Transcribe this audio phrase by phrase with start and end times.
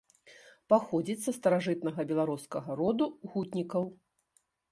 [0.71, 3.05] Паходзіць са старажытнага беларускага роду
[3.35, 3.83] гутнікаў.